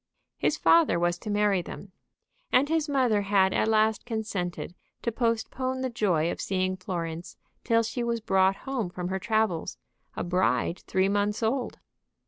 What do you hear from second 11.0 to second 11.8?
months old.